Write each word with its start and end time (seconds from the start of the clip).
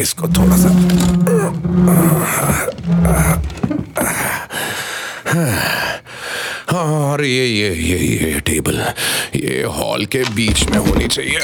इसको 0.00 0.28
थोड़ा 0.38 0.56
सा 0.56 0.68
और 6.78 7.24
ये 7.24 7.46
ये 7.46 7.68
ये 7.74 7.98
ये 7.98 8.40
टेबल 8.46 8.80
ये 9.36 9.62
हॉल 9.76 10.04
के 10.12 10.22
बीच 10.34 10.64
में 10.70 10.78
होनी 10.78 11.08
चाहिए। 11.08 11.38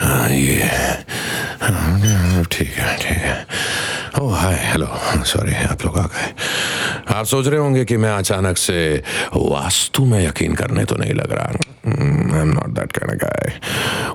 हाँ 0.00 0.28
ये 0.30 0.68
ठीक 2.52 2.72
है 2.78 2.96
ठीक 2.96 3.22
है। 3.24 3.46
ओह 4.20 4.36
हाय 4.38 4.56
हेलो 4.62 4.88
सॉरी 5.26 5.52
आप 7.24 7.28
सोच 7.28 7.46
रहे 7.46 7.58
होंगे 7.58 7.84
कि 7.84 7.96
मैं 7.96 8.10
अचानक 8.10 8.58
से 8.58 9.02
वास्तु 9.34 10.04
में 10.04 10.26
यकीन 10.28 10.54
करने 10.54 10.84
तो 10.84 10.96
नहीं 10.96 11.14
लग 11.14 11.32
रहा। 11.32 11.44
I 11.44 12.40
am 12.40 12.48
not 12.48 12.68
that 12.68 12.92
kind 12.92 13.20
guy 13.20 13.52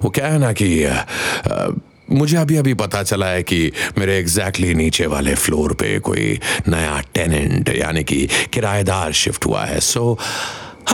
वो 0.04 0.10
क्या 0.10 0.28
है 0.28 0.40
ना 0.40 0.52
कि 0.54 0.68
uh, 0.86 1.74
मुझे 2.12 2.38
अभी 2.38 2.56
अभी 2.58 2.74
पता 2.74 3.04
चला 3.04 3.28
है 3.28 3.44
कि 3.44 3.72
मेरे 3.98 4.18
एग्जैक्टली 4.20 4.68
exactly 4.68 4.86
नीचे 4.86 5.06
वाले 5.06 5.36
फ्लोर 5.36 5.74
पे 5.74 6.00
कोई 6.00 6.40
नया 6.68 7.02
टेनेंट 7.14 7.70
यानी 7.70 8.04
कि 8.04 8.30
किराएदार 8.54 9.12
शिफ्ट 9.14 9.46
हुआ 9.46 9.66
है। 9.66 9.80
So 9.80 10.18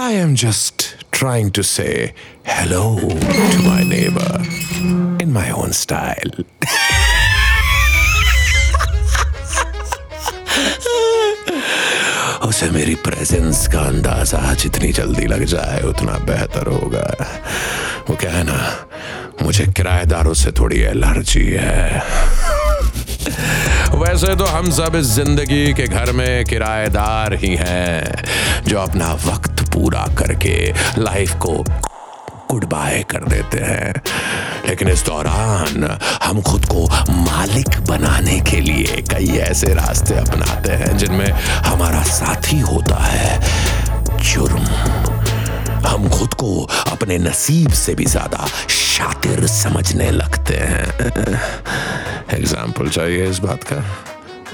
I 0.01 0.13
am 0.13 0.35
just 0.35 0.83
trying 1.11 1.51
to 1.51 1.61
say 1.61 2.13
hello 2.49 2.99
to 3.01 3.67
my 3.67 3.83
neighbour 3.83 4.47
in 5.21 5.31
my 5.31 5.51
own 5.51 5.71
style 5.71 6.43
उसे 12.45 12.69
मेरी 12.69 12.95
प्रेजेंस 12.95 13.67
का 13.67 13.79
अंदाज़ा 13.81 14.53
जितनी 14.53 14.91
जल्दी 14.91 15.25
लग 15.25 15.43
जाए, 15.43 15.81
उतना 15.81 16.17
बेहतर 16.25 16.67
होगा। 16.67 17.07
वो 18.09 18.15
क्या 18.15 18.31
है 18.31 18.43
ना, 18.43 18.59
मुझे 19.41 19.65
किराएदारों 19.67 20.33
से 20.33 20.51
थोड़ी 20.51 20.81
एलर्जी 20.81 21.45
है। 21.51 22.03
वैसे 23.95 24.35
तो 24.35 24.45
हम 24.45 24.69
सब 24.71 24.95
इस 24.95 25.05
ज़िंदगी 25.05 25.73
के 25.73 25.87
घर 25.87 26.11
में 26.11 26.45
किराएदार 26.45 27.33
ही 27.33 27.55
हैं, 27.55 28.23
जो 28.67 28.79
अपना 28.79 29.11
वक्त 29.25 29.63
पूरा 29.73 30.05
करके 30.17 30.57
लाइफ 30.97 31.33
को 31.35 31.63
गुड 32.49 32.65
बाय 32.65 33.03
कर 33.09 33.23
देते 33.23 33.59
हैं। 33.59 33.93
लेकिन 34.67 34.89
इस 34.89 35.03
दौरान 35.05 35.99
हम 36.23 36.41
खुद 36.41 36.65
को 36.65 36.85
मालिक 37.11 37.79
बनाने 37.87 38.39
के 38.39 38.61
लिए 38.61 39.01
कई 39.11 39.37
ऐसे 39.39 39.73
रास्ते 39.73 40.15
अपनाते 40.15 40.71
हैं, 40.71 40.97
जिनमें 40.97 41.31
हमारा 41.65 42.03
साथी 42.03 42.59
होता 42.59 43.03
है 43.03 43.39
जुर्म। 44.23 44.65
हम 45.87 46.09
खुद 46.09 46.33
को 46.33 46.63
अपने 46.91 47.17
नसीब 47.17 47.71
से 47.71 47.95
भी 47.95 48.05
ज़्यादा 48.05 48.47
शातिर 48.69 49.45
समझने 49.47 50.09
लगते 50.11 50.55
हैं। 50.55 51.39
एग्ज़ाम्पल 52.33 52.89
चाहिए 52.89 53.29
इस 53.29 53.39
बात 53.39 53.63
का? 53.63 53.77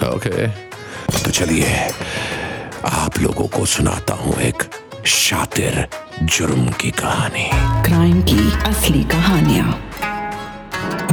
Okay 0.09 0.29
okay. 0.29 1.23
तो 1.23 1.31
चलिए, 1.31 1.91
आप 2.85 3.19
लोगों 3.19 3.47
को 3.47 3.65
सुनाता 3.65 4.13
हूँ 4.13 4.35
एक 4.41 4.63
शातिर 5.05 5.87
जुर्म 6.23 6.69
की 6.69 6.91
कहानी। 6.91 7.49
क्राइम 7.85 8.21
की 8.21 8.69
असली 8.69 9.03
कहानियाँ। 9.03 9.91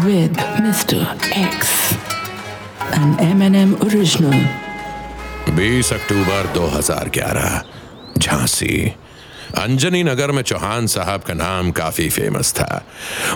With 0.00 0.36
mister 0.61 1.19
X 1.25 1.92
N 2.95 3.17
M 3.20 3.42
N 3.42 3.55
M 3.55 3.75
original 3.75 4.47
20 5.55 5.92
अक्टूबर 5.92 6.47
2011 6.55 7.62
झांसी। 8.19 8.95
अंजनी 9.54 10.02
नगर 10.02 10.30
में 10.30 10.42
चौहान 10.42 10.86
साहब 10.86 11.20
का 11.20 11.34
नाम 11.34 11.70
काफ़ी 11.70 12.08
फ़ेमस 12.08 12.52
था। 12.52 12.84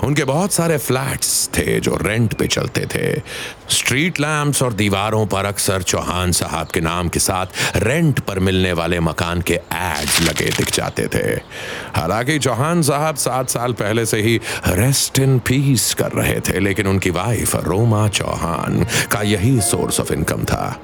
उनके 0.03 0.23
बहुत 0.23 0.53
सारे 0.53 0.77
फ्लैट्स 0.77 1.49
थे 1.57 1.79
जो 1.79 1.97
रेंट 2.01 2.33
पे 2.33 2.47
चलते 2.47 2.85
थे। 2.95 3.21
स्ट्रीट 3.69 4.19
लैम्प्स 4.19 4.63
और 4.63 4.73
दीवारों 4.73 5.25
पर 5.25 5.45
अक्सर 5.45 5.81
चौहान 5.81 6.31
साहब 6.31 6.67
के 6.67 6.81
नाम 6.81 7.09
के 7.09 7.19
साथ 7.19 7.45
रेंट 7.75 8.19
पर 8.19 8.39
मिलने 8.39 8.73
वाले 8.73 8.99
मकान 8.99 9.41
के 9.41 9.53
एड्स 9.73 10.21
लगे 10.21 10.45
दिख 10.45 10.71
जाते 10.73 11.07
थे। 11.07 11.39
हालाँकि 11.95 12.39
चौहान 12.39 12.81
साहब 12.81 13.15
सात 13.15 13.49
साल 13.49 13.73
पहले 13.73 14.05
से 14.05 14.21
ही 14.21 14.39
रेस्ट 14.67 15.19
इन 15.19 15.39
पीस 15.39 15.93
कर 15.93 16.11
रहे 16.11 16.39
थे, 16.39 16.59
लेकिन 16.59 16.87
उनकी 16.87 17.09
वाइफ 17.09 17.55
रोमा 17.55 18.07
चौहान 18.07 18.85
का 19.11 19.21
यही 19.21 19.61
सोर्स 19.61 19.99
ऑफ़ 19.99 20.13
इनकम 20.13 20.43
था। 20.43 20.81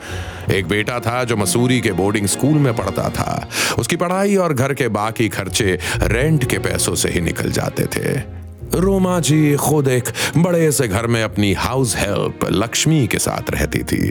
एक 0.51 0.67
बेटा 0.67 0.99
था 0.99 1.23
जो 1.23 1.37
मसूरी 1.37 1.81
के 1.81 1.91
बोर्डिंग 1.91 2.27
स्कूल 2.27 2.53
में 2.53 2.75
पढ़ता 2.75 3.09
था। 3.09 3.49
उसकी 3.77 3.95
पढ़ाई 3.95 4.35
और 4.35 4.53
घर 4.53 4.73
के 4.73 4.87
बाकी 4.87 5.29
खर्चे 5.29 5.79
रेंट 6.03 6.49
के 6.49 6.57
पैसों 6.57 6.95
से 6.95 7.09
ही 7.09 7.21
निकल 7.21 7.51
जाते 7.51 7.85
थे। 7.85 8.39
रोमा 8.75 9.19
जी 9.19 9.55
खुद 9.55 9.87
एक 9.87 10.09
बड़े 10.37 10.71
से 10.71 10.87
घर 10.87 11.07
में 11.07 11.23
अपनी 11.23 11.53
हाउस 11.53 11.95
हेल्प 11.97 12.39
लक्ष्मी 12.51 13.07
के 13.07 13.19
साथ 13.19 13.49
रहती 13.49 13.79
थी। 13.79 14.09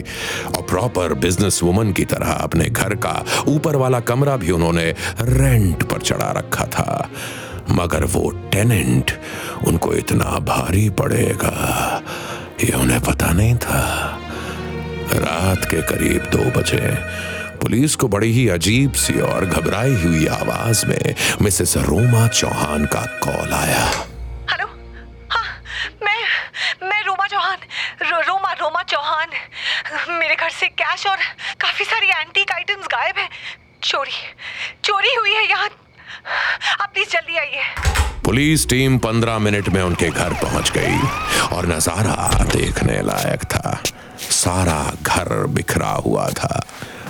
और 0.55 0.61
प्रॉपर 0.61 1.13
बिज़नेस 1.13 1.63
वुमन 1.63 1.91
की 1.91 2.05
तरह 2.05 2.31
अपने 2.31 2.65
घर 2.65 2.95
का 2.95 3.25
ऊपर 3.47 3.75
वाला 3.75 3.99
कमरा 3.99 4.37
भी 4.37 4.51
उन्होंने 4.51 4.95
रेंट 5.21 5.83
पर 5.83 6.01
चढ़ा 6.01 6.31
रखा 6.31 6.65
था। 6.65 7.09
मगर 7.71 8.03
वो 8.05 8.29
टेनेंट 8.51 9.11
उनको 9.67 9.93
इतना 9.93 10.39
भारी 10.39 10.89
पड़ेगा 10.89 12.03
ये 12.63 12.71
उन्हें 12.71 13.01
पता 13.01 13.31
नहीं 13.33 13.55
था। 13.55 14.18
रात 15.15 15.65
के 15.65 15.81
करीब 15.89 16.29
दो 16.31 16.43
बजे। 16.59 16.79
पुलिस 17.61 17.95
को 17.95 18.07
बड़ी 18.07 18.31
ही 18.31 18.47
अजीब 18.49 18.93
सी 18.95 19.19
और 19.21 19.45
घबराई 19.45 19.95
हुई 20.03 20.25
आवाज़ 20.33 20.85
में 20.85 21.15
मिसेस 21.41 21.73
रोमा 21.87 22.27
चौहान 22.29 22.85
का 22.85 23.01
कॉल 23.25 23.53
आया। 23.53 23.85
हेलो? 24.51 24.67
हाँ 25.31 25.47
मैं 26.03 26.21
मैं 26.83 27.01
रोमा 27.05 27.27
चौहान 27.27 27.57
रो, 28.03 28.19
रोमा 28.27 28.53
रोमा 28.53 28.83
चौहान। 28.83 29.29
मेरे 30.19 30.35
घर 30.35 30.49
से 30.49 30.67
कैश 30.79 31.05
और 31.07 31.17
काफ़ी 31.61 31.85
सारी 31.85 32.07
एंटीक 32.21 32.51
आइटम्स 32.51 32.87
गायब 32.93 33.17
है। 33.17 33.27
चोरी 33.83 34.11
चोरी 34.83 35.15
हुई 35.15 35.33
है 35.33 35.47
यहाँ। 35.49 35.69
आप 36.81 36.89
प्लीज़ 36.93 37.09
जल्दी 37.09 37.37
आइए। 37.37 37.63
पुलिस 38.25 38.67
टीम 38.69 38.97
पंद्रह 38.99 39.37
मिनट 39.39 39.69
में 39.69 39.81
उनके 39.81 40.09
घर 40.09 40.33
पहुँच 40.41 40.71
गई 40.71 40.97
और 41.55 41.67
नज़ारा 41.67 42.43
देखने 42.45 43.01
लायक 43.03 43.43
था। 43.53 43.81
सारा 44.39 44.93
घर 45.03 45.45
बिखरा 45.47 45.91
हुआ 46.05 46.29
था। 46.29 46.61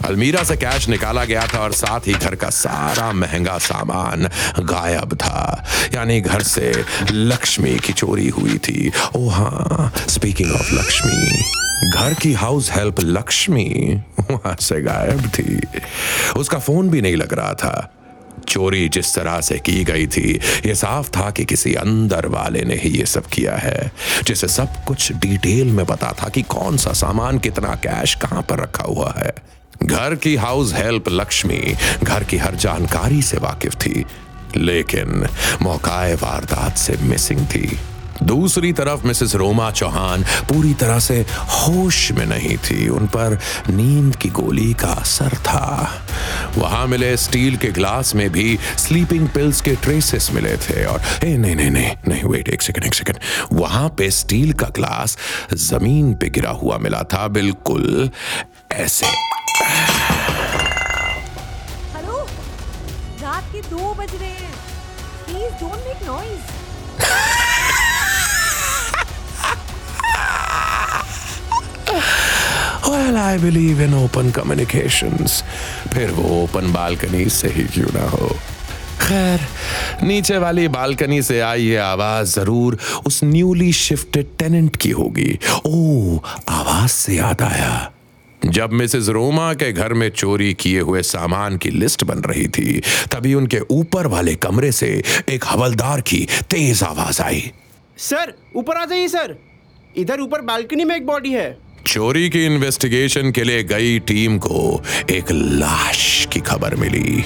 अलमीरा 0.05 0.43
से 0.43 0.55
कैश 0.57 0.87
निकाला 0.89 1.23
गया 1.25 1.45
था 1.53 1.59
और 1.59 1.73
साथ 1.73 2.07
ही 2.07 2.13
घर 2.13 2.35
का 2.35 2.49
सारा 2.49 3.11
महँगा 3.13 3.57
सामान 3.57 4.29
गायब 4.65 5.13
था। 5.13 5.65
यानी 5.93 6.19
घर 6.21 6.43
से 6.43 6.71
लक्ष्मी 7.11 7.75
की 7.77 7.93
चोरी 7.93 8.27
हुई 8.29 8.57
थी। 8.57 8.91
ओ 9.15 9.27
हाँ 9.29 9.91
स्पीकिंग 10.07 10.51
ऑफ़ 10.51 10.73
लक्ष्मी, 10.73 11.91
घर 11.91 12.13
की 12.13 12.33
हाउस 12.33 12.71
हेल्प 12.71 12.99
लक्ष्मी 12.99 13.67
वहाँ 14.31 14.55
से 14.61 14.81
गायब 14.81 15.27
थी। 15.29 15.61
उसका 16.37 16.59
फ़ोन 16.59 16.89
भी 16.89 17.01
नहीं 17.01 17.15
लग 17.15 17.33
रहा 17.33 17.53
था। 17.53 17.91
चोरी 18.49 18.89
जिस 18.89 19.15
तरह 19.15 19.41
से 19.41 19.59
की 19.59 19.83
गई 19.83 20.07
थी, 20.07 20.39
ये 20.65 20.75
साफ़ 20.75 21.09
था 21.09 21.31
कि 21.31 21.45
किसी 21.45 21.73
अंदर 21.73 22.25
वाले 22.25 22.61
ने 22.61 22.75
ही 22.75 22.89
ये 22.89 23.05
सब 23.05 23.25
किया 23.25 23.55
है। 23.55 23.91
जिसे 24.23 24.47
सब 24.47 24.85
कुछ 24.87 25.11
डिटेल 25.11 25.67
में 25.67 25.85
पता 25.85 26.11
था 26.23 26.29
कि 26.29 26.41
कौन 26.41 26.77
सा 26.77 26.93
सामान 26.93 27.39
कितना 27.39 27.75
कैश 27.75 28.15
कहाँ 28.15 28.41
पर 28.41 28.59
रखा 28.59 28.83
हुआ 28.83 29.13
है। 29.17 29.33
घर 29.83 30.15
की 30.15 30.35
हाउस 30.35 30.73
हेल्प 30.73 31.03
लक्ष्मी, 31.09 31.75
घर 32.03 32.23
की 32.23 32.37
हर 32.37 32.55
जानकारी 32.55 33.21
से 33.21 33.37
वाकिफ 33.37 33.75
थी, 33.75 34.05
लेकिन 34.57 35.27
मौकाए 35.61 36.15
वारदात 36.15 36.77
से 36.77 36.97
मिसिंग 37.01 37.45
थी। 37.45 37.79
दूसरी 38.23 38.71
तरफ़ 38.73 39.05
मिसेस 39.07 39.35
रोमा 39.35 39.69
चौहान 39.71 40.23
पूरी 40.49 40.73
तरह 40.73 40.99
से 40.99 41.19
होश 41.31 42.11
में 42.11 42.25
नहीं 42.25 42.57
थी। 42.57 42.87
उन 42.89 43.07
पर 43.07 43.37
नींद 43.69 44.15
की 44.15 44.29
गोली 44.29 44.73
का 44.73 44.87
असर 44.87 45.35
था। 45.37 45.89
वहाँ 46.57 46.85
मिले 46.87 47.15
स्टील 47.17 47.57
के 47.57 47.67
ग्लास 47.71 48.13
में 48.15 48.29
भी 48.29 48.57
स्लीपिंग 48.77 49.27
पिल्स 49.29 49.61
के 49.61 49.75
ट्रेसेस 49.75 50.29
मिले 50.33 50.55
थे 50.57 50.85
और 50.85 51.01
ए, 51.23 51.37
नहीं 51.37 51.55
नहीं 51.55 51.69
नहीं 51.71 51.91
नहीं 52.07 52.23
वेट 52.23 52.49
एक 52.49 52.61
सेकंड 52.61 52.85
एक 52.85 52.93
सेकंड 52.93 53.17
वहाँ 53.53 53.89
पे 53.89 54.09
स्टील 54.11 54.53
का 54.53 54.67
ग्लास 54.75 55.17
ज़मीन 55.53 56.13
पे 56.13 56.29
गिरा 56.29 56.51
हुआ 56.51 56.77
मिला 56.77 57.03
था, 57.03 57.27
बिल्कुल 57.27 58.09
ऐसे। 58.71 59.05
हेलो 61.95 62.17
रात 63.21 63.43
के 63.53 63.61
दो 63.61 63.93
बज 63.93 64.15
रहे 64.15 64.29
हैं। 64.29 64.53
Please 65.25 65.53
don't 65.61 65.87
make 65.87 66.07
noise 66.07 66.58
Well, 71.89 73.17
I 73.17 73.37
believe 73.37 73.79
in 73.79 73.93
open 73.93 74.31
communications. 74.31 75.41
फिर 75.93 76.11
वो 76.11 76.43
ओपन 76.43 76.71
बालकनी 76.73 77.29
से 77.29 77.47
ही 77.47 77.63
क्यों 77.63 77.93
ना 77.93 78.09
हो? 78.09 78.29
खैर 79.01 79.39
नीचे 80.03 80.37
वाली 80.37 80.67
बालकनी 80.67 81.21
से 81.21 81.39
आई 81.39 81.63
ये 81.63 81.77
आवाज़ 81.77 82.35
ज़रूर 82.35 82.77
उस 83.05 83.23
न्यूली 83.23 83.73
शिफ्टेड 83.73 84.27
टेनेंट 84.39 84.75
की 84.75 84.89
होगी। 84.89 85.39
ओ 85.65 86.17
आवाज़ 86.49 86.91
से 86.91 87.15
याद 87.15 87.41
आया। 87.41 87.91
जब 88.45 88.73
मिसेस 88.73 89.07
रोमा 89.09 89.53
के 89.53 89.71
घर 89.71 89.93
में 89.93 90.09
चोरी 90.09 90.53
किए 90.53 90.79
हुए 90.79 91.01
सामान 91.01 91.57
की 91.57 91.69
लिस्ट 91.69 92.03
बन 92.03 92.19
रही 92.19 92.47
थी 92.47 92.79
तभी 93.11 93.33
उनके 93.33 93.59
ऊपर 93.71 94.07
वाले 94.07 94.35
कमरे 94.35 94.71
से 94.71 95.03
एक 95.29 95.45
हवलदार 95.45 96.01
की 96.01 96.27
तेज 96.49 96.83
आवाज़ 96.83 97.21
आई। 97.21 97.51
सर 97.97 98.33
ऊपर 98.55 98.77
आ 98.77 98.85
जाइए 98.85 99.07
सर। 99.07 99.35
इधर 99.97 100.19
ऊपर 100.19 100.41
बालकनी 100.41 100.83
में 100.83 100.95
एक 100.95 101.05
बॉडी 101.05 101.33
है। 101.33 101.57
चोरी 101.89 102.29
की 102.29 102.43
इन्वेस्टिगेशन 102.45 103.31
के 103.31 103.43
लिए 103.43 103.63
गई 103.63 103.97
टीम 103.99 104.37
को 104.37 104.59
एक 105.09 105.31
लाश 105.31 106.27
की 106.33 106.39
खबर 106.39 106.75
मिली। 106.75 107.23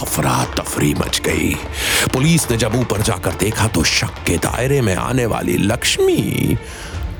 अफरा 0.00 0.34
तफरी 0.54 0.92
मच 0.94 1.20
गई। 1.24 1.54
पुलिस 2.12 2.50
ने 2.50 2.56
जब 2.56 2.74
ऊपर 2.76 3.02
जाकर 3.02 3.32
देखा 3.40 3.66
तो 3.68 3.82
शक 3.84 4.22
के 4.26 4.36
दायरे 4.46 4.80
में 4.80 4.94
आने 4.94 5.26
वाली 5.26 5.56
लक्ष्मी 5.58 6.56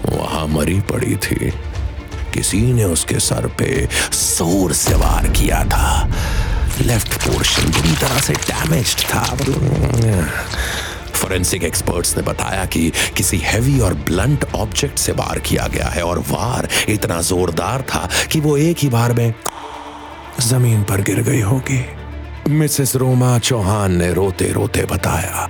वहाँ 0.07 0.47
मरी 0.47 0.81
पड़ी 0.91 1.17
थी। 1.17 1.51
किसी 2.35 2.61
ने 2.73 2.85
उसके 2.85 3.19
सर 3.21 3.47
पे 3.59 3.71
ज़ोर 4.13 4.73
से 4.75 4.95
वार 4.95 5.29
किया 5.33 5.65
था। 5.65 5.91
लेफ़्ट 6.83 7.15
पोर्शन 7.27 7.71
बुरी 7.71 7.97
तरह 7.97 8.21
से 8.21 8.33
डैमेज 8.47 8.97
था। 9.05 9.25
फोरेंसिक 11.27 11.65
एक्सपर्ट्स 11.65 12.17
ने 12.17 12.23
बताया 12.23 12.65
कि 12.65 12.93
किसी 13.17 13.39
हैवी 13.39 13.81
और 13.81 13.95
ब्लंट 13.95 14.45
ऑब्जेक्ट 14.55 14.99
से 14.99 15.13
वार 15.13 15.39
किया 15.39 15.67
गया 15.67 15.87
है 15.87 16.03
और 16.03 16.19
वार 16.19 16.69
इतना 16.89 17.21
जोरदार 17.21 17.83
था 17.83 18.09
कि 18.33 18.41
वो 18.41 18.57
एक 18.57 18.77
ही 18.79 18.89
बार 18.89 19.13
में 19.13 19.35
ज़मीन 20.41 20.83
पर 20.83 21.01
गिर 21.01 21.23
गई 21.23 21.41
होगी। 21.41 21.85
मिसेस 22.51 22.97
रोमा 22.97 23.39
चौहान 23.39 23.97
ने 23.97 24.13
रोते 24.13 24.53
रोते 24.53 24.85
बताया। 24.85 25.49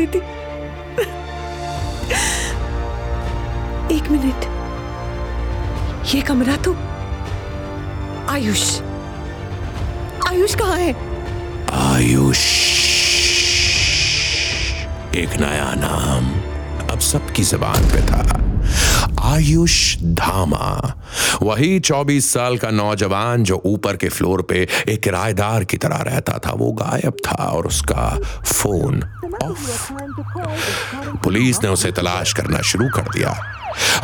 रहती 0.00 0.18
थी। 0.18 0.22
एक 3.96 4.10
मिनट। 4.10 4.44
ये 6.14 6.20
कमरा 6.20 6.56
तो 6.56 6.72
आयुष। 8.28 8.80
आयुष 10.28 10.54
कहाँ 10.54 10.76
है? 10.76 10.92
आयुष। 11.72 12.38
एक 15.16 15.30
नया 15.40 15.74
नाम 15.74 16.24
अब 16.88 17.00
सबकी 17.00 17.42
जबान 17.42 17.82
पे 17.84 18.02
था। 18.02 18.40
आयुष 19.22 19.96
धामा। 19.98 20.94
वही 21.42 21.80
24 21.80 22.32
साल 22.32 22.58
का 22.58 22.70
नौजवान 22.70 23.44
जो 23.44 23.62
ऊपर 23.64 23.96
के 23.96 24.08
फ्लोर 24.08 24.42
पे 24.42 24.68
एक 24.88 25.02
किराएदार 25.02 25.64
की 25.64 25.76
तरह 25.76 25.96
रहता 25.96 26.38
था, 26.38 26.52
वो 26.52 26.72
गायब 26.72 27.16
था 27.26 27.44
और 27.44 27.66
उसका 27.66 28.20
फ़ोन 28.46 29.02
ऑफ़। 29.44 29.92
पुलिस 31.24 31.62
ने 31.62 31.68
उसे 31.68 31.92
तलाश 31.92 32.32
करना 32.32 32.60
शुरू 32.60 32.88
कर 32.88 33.02
दिया। 33.02 33.54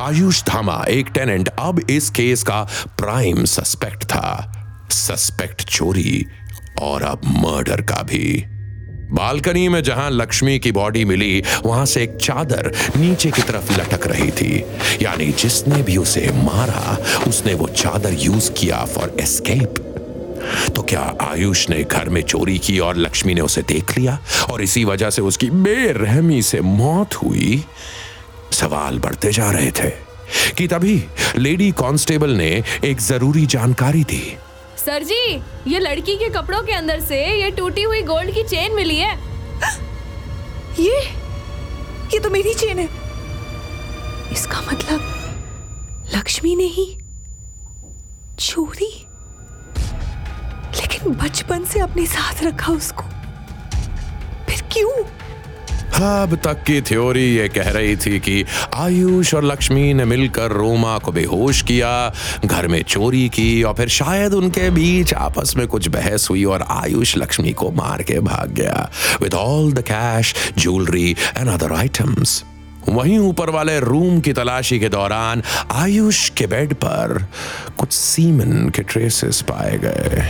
आयुष 0.03 0.45
धामा, 0.45 0.85
एक 0.89 1.09
टेनेंट, 1.09 1.49
अब 1.49 1.91
इस 1.91 2.11
केस 2.11 2.43
का 2.43 2.63
प्राइम 2.87 3.45
सस्पेक्ट 3.45 4.05
था। 4.05 4.61
सस्पेक्ट 4.91 5.63
चोरी 5.63 6.27
और 6.83 7.03
अब 7.03 7.21
मर्डर 7.25 7.81
का 7.81 8.03
भी। 8.03 8.45
बालकनी 9.15 9.69
में 9.69 9.83
जहाँ 9.83 10.11
लक्ष्मी 10.11 10.59
की 10.59 10.71
बॉडी 10.73 11.05
मिली, 11.05 11.43
वहाँ 11.65 11.85
से 11.87 12.03
एक 12.03 12.17
चादर 12.17 12.71
नीचे 12.97 13.31
की 13.31 13.43
तरफ़ 13.43 13.73
लटक 13.73 14.07
रही 14.07 14.31
थी। 14.31 14.65
यानी 15.03 15.31
जिसने 15.33 15.83
भी 15.83 15.97
उसे 15.97 16.31
मारा, 16.35 16.97
उसने 17.29 17.55
वो 17.55 17.69
चादर 17.69 18.17
यूज़ 18.19 18.51
किया 18.53 18.85
फॉर 18.85 19.17
एस्केप 19.21 19.83
तो 20.77 20.83
क्या 20.83 21.03
आयुष 21.21 21.69
ने 21.71 21.83
घर 21.85 22.09
में 22.09 22.21
चोरी 22.23 22.59
की 22.59 22.79
और 22.79 22.97
लक्ष्मी 22.97 23.35
ने 23.35 23.41
उसे 23.41 23.63
देख 23.63 23.97
लिया? 23.99 24.19
और 24.51 24.63
इसी 24.63 24.85
वजह 24.85 25.11
से 25.11 25.23
उसकी 25.23 25.51
बेरहमी 25.51 26.43
से 26.43 26.61
मौत 26.61 27.15
हुई? 27.15 27.65
सवाल 28.53 28.99
बढ़ते 28.99 29.33
जा 29.33 29.51
रहे 29.51 29.71
थे 29.71 29.91
कि 30.59 30.67
तभी 30.69 31.03
लेडी 31.37 31.71
कांस्टेबल 31.71 32.31
ने 32.31 32.51
एक 32.85 33.01
ज़रूरी 33.01 33.47
जानकारी 33.47 34.03
दी। 34.05 34.37
सर 34.87 35.03
जी, 35.03 35.43
ये 35.67 35.79
लड़की 35.79 36.17
के 36.17 36.29
कपड़ों 36.31 36.63
के 36.63 36.73
अंदर 36.73 37.01
से 37.01 37.19
ये 37.43 37.51
टूटी 37.51 37.83
हुई 37.83 38.03
गोल्ड 38.03 38.35
की 38.35 38.43
चेन 38.43 38.75
मिली 38.75 38.97
है। 38.99 39.13
ये 40.81 40.99
ये 42.15 42.19
तो 42.21 42.31
मेरी 42.31 42.55
चेन 42.55 42.79
है। 42.79 42.89
इसका 44.33 44.61
मतलब 44.63 45.01
लक्ष्मी 46.15 46.55
ने 46.57 46.65
ही 46.75 46.87
चोरी 48.39 48.93
लेकिन 50.77 51.15
बचपन 51.15 51.65
से 51.65 51.81
अपने 51.81 52.07
साथ 52.07 52.43
रखा 52.45 52.73
उसको। 52.73 53.03
फिर 54.47 54.63
क्यों? 54.73 54.91
अब 55.95 56.35
तक 56.45 56.63
की 56.63 56.81
थ्योरी 56.81 57.25
ये 57.37 57.49
कह 57.49 57.69
रही 57.71 57.97
थी 57.97 58.19
कि 58.21 58.45
आयुष 58.75 59.35
और 59.35 59.45
लक्ष्मी 59.45 59.93
ने 59.95 60.05
मिलकर 60.05 60.51
रोमा 60.51 60.99
को 60.99 61.13
बेहोश 61.13 61.63
किया, 61.63 62.13
घर 62.45 62.67
में 62.69 62.83
चोरी 62.83 63.29
की 63.29 63.63
और 63.63 63.75
फिर 63.75 63.89
शायद 63.89 64.35
उनके 64.35 64.71
बीच 64.71 65.15
आपस 65.15 65.55
में 65.57 65.67
कुछ 65.67 65.89
बहस 65.89 66.31
हुई 66.31 66.45
और 66.45 66.65
आयुष 66.71 67.17
लक्ष्मी 67.17 67.53
को 67.53 67.71
मार 67.71 68.03
के 68.03 68.19
भाग 68.21 68.51
गया। 68.51 68.91
With 69.23 69.35
all 69.35 69.73
the 69.73 69.83
cash 69.83 70.35
jewellery 70.59 71.11
and 71.37 71.49
other 71.49 71.73
items 71.73 72.45
वहीं 72.89 73.19
ऊपर 73.19 73.51
वाले 73.51 73.81
रूम 73.81 74.21
की 74.21 74.33
तलाशी 74.33 74.79
के 74.79 74.89
दौरान 74.89 75.43
आयुष 75.73 76.29
के 76.31 76.47
बेड 76.47 76.75
पर 76.75 77.27
कुछ 77.79 77.93
सीमन 77.93 78.69
के 78.69 78.83
ट्रेसेस 78.83 79.41
पाए 79.43 79.79
गए। 79.79 80.29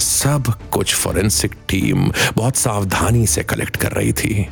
सब 0.00 0.52
कुछ 0.70 0.94
फोरेंसिक 0.94 1.54
टीम 1.68 2.10
बहुत 2.36 2.56
सावधानी 2.56 3.26
से 3.26 3.42
कलेक्ट 3.42 3.76
कर 3.76 3.92
रही 3.92 4.12
थी। 4.12 4.46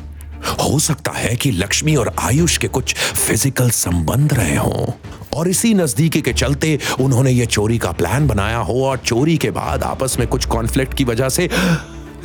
हो 0.45 0.79
सकता 0.79 1.11
है 1.11 1.35
कि 1.35 1.51
लक्ष्मी 1.51 1.95
और 1.95 2.13
आयुष 2.19 2.57
के 2.57 2.67
कुछ 2.67 2.95
फ़िज़िकल 2.95 3.69
संबंध 3.69 4.33
रहे 4.33 4.55
हों। 4.55 4.91
और 5.35 5.47
इसी 5.47 5.73
नजदीकी 5.73 6.21
के 6.21 6.33
चलते 6.33 6.77
उन्होंने 6.99 7.31
ये 7.31 7.45
चोरी 7.45 7.77
का 7.77 7.91
प्लान 7.91 8.27
बनाया 8.27 8.57
हो 8.57 8.83
और 8.85 8.97
चोरी 8.97 9.37
के 9.37 9.51
बाद 9.51 9.83
आपस 9.83 10.15
में 10.19 10.27
कुछ 10.27 10.45
कॉन्फ्लिक्ट 10.45 10.93
की 10.93 11.03
वजह 11.03 11.29
से 11.29 11.49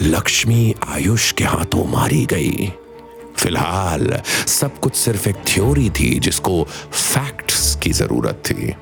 लक्ष्मी 0.02 0.74
आयुष 0.88 1.30
के 1.32 1.44
हाथों 1.44 1.86
मारी 1.86 2.24
गई। 2.26 2.72
फ़िलहाल 3.36 4.20
सब 4.48 4.78
कुछ 4.80 4.96
सिर्फ़ 4.96 5.28
एक 5.28 5.36
थ्योरी 5.46 5.88
थी 5.90 6.18
जिसको 6.18 6.62
फैक्ट्स 6.92 7.74
की 7.82 7.90
ज़रूरत 7.92 8.42
थी। 8.46 8.74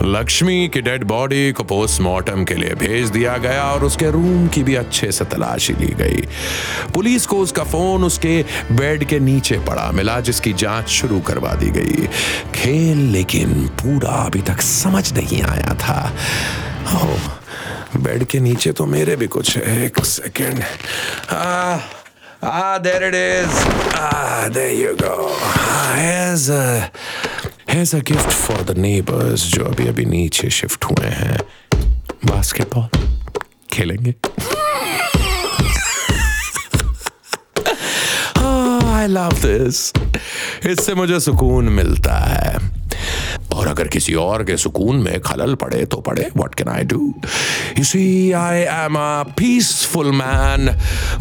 लक्ष्मी 0.00 0.68
की 0.68 0.80
डेड 0.80 1.04
बॉडी 1.04 1.52
को 1.52 1.64
पोस्टमार्टम 1.64 2.44
के 2.44 2.54
लिए 2.54 2.74
भेज 2.74 3.08
दिया 3.08 3.36
गया 3.36 3.62
और 3.64 3.84
उसके 3.84 4.10
रूम 4.10 4.48
की 4.48 4.62
भी 4.62 4.74
अच्छे 4.74 5.12
से 5.12 5.24
तलाशी 5.24 5.72
ली 5.72 5.86
गई। 5.86 6.28
पुलिस 6.94 7.26
को 7.26 7.38
उसका 7.38 7.64
फ़ोन 7.64 8.04
उसके 8.04 8.44
बेड 8.72 9.04
के 9.04 9.18
नीचे 9.18 9.58
पड़ा 9.58 9.90
मिला 9.90 10.20
जिसकी 10.20 10.52
जाँच 10.52 10.88
शुरू 10.88 11.20
करवा 11.20 11.54
दी 11.54 11.66
गई। 11.66 12.08
खेल 12.54 12.96
लेकिन 12.96 13.68
पूरा 13.68 14.10
अभी 14.10 14.42
तक 14.42 14.60
समझ 14.60 15.12
नहीं 15.12 15.42
आया 15.42 15.74
था। 15.74 16.12
ओह 16.94 17.98
बेड 18.00 18.24
के 18.24 18.40
नीचे 18.40 18.72
तो 18.72 18.86
मेरे 18.86 19.16
भी 19.16 19.26
कुछ 19.26 19.56
है। 19.56 19.86
एक 19.86 20.04
second. 20.04 20.62
Ah 21.32 21.78
Ah, 22.44 22.78
there 22.84 23.02
it 23.02 23.14
is. 23.14 23.52
Ah, 23.94 24.42
there 24.54 24.74
you 24.80 24.90
go. 25.02 25.14
Ah, 25.70 25.94
here's 27.76 27.94
a 27.94 27.98
gift 27.98 28.30
for 28.30 28.62
the 28.62 28.78
neighbours 28.78 29.42
जो 29.46 29.64
अभी 29.64 29.86
अभी 29.86 30.04
नीचे 30.04 30.50
शिफ्ट 30.50 30.84
हुए 30.84 31.06
हैं। 31.06 31.38
बास्केटबॉल 32.26 32.88
खेलेंगे? 33.72 34.14
आई 38.92 39.06
लव 39.06 39.32
दिस 39.32 39.92
इससे 40.66 40.94
मुझे 40.94 41.20
सुकून 41.20 41.68
मिलता 41.68 42.14
है। 42.14 42.75
और 43.52 43.66
अगर 43.68 43.88
किसी 43.88 44.14
और 44.14 44.42
के 44.44 44.56
सुकून 44.56 44.96
में 44.96 45.20
खलल 45.20 45.54
पड़े 45.54 45.84
तो 45.86 45.96
पड़े। 46.00 46.28
What 46.36 46.54
can 46.54 46.68
I 46.68 46.84
do 46.84 47.14
you 47.78 47.84
see 47.84 48.32
I 48.32 48.60
am 48.60 48.96
a 48.96 49.22
peaceful 49.38 50.10
man 50.12 50.74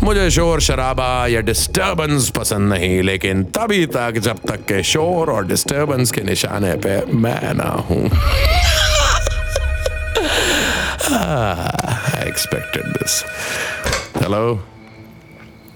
मुझे 0.04 0.30
शोर 0.32 0.62
शराबा 0.62 1.28
या 1.28 1.42
डिस्टर्बेंस 1.42 2.30
पसंद 2.30 2.74
नहीं, 2.74 3.02
लेकिन 3.04 3.44
तभी 3.58 3.86
तक, 3.86 4.18
जब 4.20 4.40
तक 4.48 4.66
के 4.66 4.82
शोर 4.84 5.32
और 5.32 5.48
डिस्टर्बेंस 5.48 6.12
के 6.12 6.22
निशाने 6.22 6.74
पे 6.86 7.00
मैं 7.14 7.54
ना 7.54 7.70
हूँ। 7.90 8.10
आई 11.16 12.28
एक्सपेक्टेड 12.28 12.86
दिस 12.94 13.24
हेलो 14.18 14.56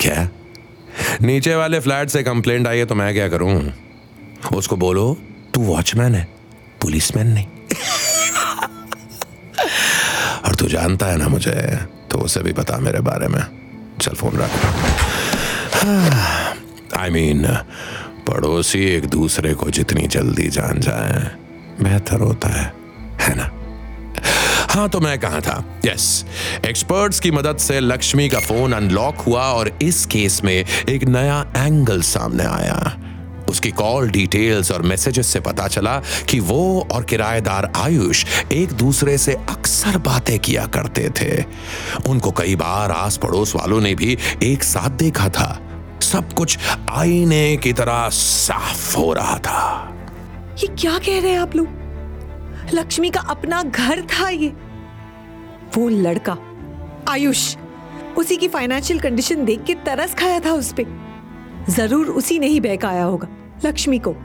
क्या? 0.01 0.27
नीचे 1.21 1.55
वाले 1.55 1.79
फ्लैट 1.79 2.09
से 2.09 2.23
कंप्लेंट 2.23 2.67
आई 2.67 2.77
है 2.77 2.85
तो 2.85 2.95
मैं 2.95 3.13
क्या 3.13 3.27
करूँ? 3.27 3.61
उसको 4.55 4.75
बोलो, 4.77 5.17
तू 5.53 5.61
वॉचमैन 5.61 6.15
है। 6.15 6.27
पुलिसमैन 6.81 7.27
नहीं। 7.27 7.47
और 10.45 10.55
तू 10.55 10.67
जानता 10.67 11.05
है 11.05 11.17
ना 11.17 11.27
मुझे 11.27 11.51
तो 12.11 12.17
उसे 12.17 12.41
भी 12.41 12.53
बता 12.53 12.77
मेरे 12.77 12.99
बारे 12.99 13.27
में। 13.27 13.41
चल 14.01 14.13
फ़ोन 14.13 14.37
रख। 14.37 14.49
आई 16.97 17.09
मीन 17.09 17.45
पड़ोसी 18.27 18.83
एक 18.85 19.05
दूसरे 19.05 19.53
को 19.53 19.69
जितनी 19.69 20.07
जल्दी 20.07 20.47
जान 20.49 20.79
जाए, 20.79 21.31
बेहतर 21.81 22.19
होता 22.19 22.49
है 22.49 22.73
है 23.21 23.35
ना? 23.35 23.49
हाँ 24.69 24.87
तो 24.89 24.99
मैं 24.99 25.17
कहा 25.19 25.39
था? 25.39 25.63
यस 25.85 26.25
एक्सपर्ट्स 26.65 27.19
की 27.19 27.31
मदद 27.31 27.57
से 27.57 27.79
लक्ष्मी 27.79 28.27
का 28.29 28.39
फ़ोन 28.39 28.73
अनलॉक 28.73 29.17
हुआ 29.17 29.43
और 29.43 29.77
इस 29.81 30.05
केस 30.05 30.41
में 30.43 30.53
एक 30.89 31.03
नया 31.03 31.41
एंगल 31.57 32.01
सामने 32.01 32.43
आया। 32.43 32.95
उसकी 33.49 33.71
कॉल 33.71 34.09
डिटेल्स 34.09 34.71
और 34.71 34.81
मैसेजेस 34.81 35.27
से 35.27 35.39
पता 35.39 35.67
चला 35.67 36.01
कि 36.29 36.39
वो 36.39 36.87
और 36.91 37.03
किराएदार 37.03 37.71
आयुष 37.75 38.25
एक 38.51 38.73
दूसरे 38.73 39.17
से 39.17 39.33
अक्सर 39.49 39.97
बातें 39.97 40.39
किया 40.39 40.65
करते 40.65 41.09
थे। 41.21 41.43
उनको 42.09 42.31
कई 42.31 42.55
बार 42.55 42.91
आस 42.91 43.17
पड़ोस 43.17 43.55
वालों 43.55 43.81
ने 43.81 43.95
भी 43.95 44.17
एक 44.43 44.63
साथ 44.63 44.89
देखा 44.89 45.29
था। 45.29 45.59
सब 46.01 46.33
कुछ 46.33 46.57
आईने 46.89 47.57
की 47.57 47.73
तरह 47.73 48.09
साफ़ 48.09 48.97
हो 48.97 49.13
रहा 49.13 49.37
था। 49.37 49.95
ये 50.61 50.67
क्या 50.67 50.97
कह 50.97 51.19
रहे 51.21 51.31
हैं 51.31 51.39
आप 51.39 51.55
लोग? 51.55 51.67
लक्ष्मी 52.73 53.09
का 53.09 53.19
अपना 53.19 53.63
घर 53.63 54.01
था 54.01 54.29
ये। 54.29 54.47
वो 55.77 55.89
लड़का, 55.89 56.37
आयुष, 57.09 57.55
उसी 58.17 58.37
की 58.37 58.47
फाइनेंशियल 58.47 58.99
कंडीशन 58.99 59.45
देख 59.45 59.63
के 59.63 59.73
तरस 59.73 60.13
खाया 60.13 60.39
था 60.39 60.51
उस 60.51 60.73
पे। 60.73 60.85
ज़रूर 61.69 62.07
उसी 62.07 62.39
ने 62.39 62.47
ही 62.47 62.59
बहकाया 62.59 63.03
होगा। 63.03 63.27
लक्ष्मी 63.65 63.99
को। 63.99 64.15